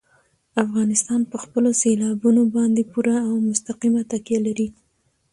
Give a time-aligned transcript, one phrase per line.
[0.63, 4.67] افغانستان په خپلو سیلابونو باندې پوره او مستقیمه تکیه لري.